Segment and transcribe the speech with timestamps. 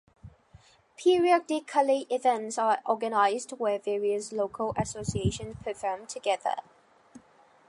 [0.97, 6.55] Periodically events are organised where various local associations perform together.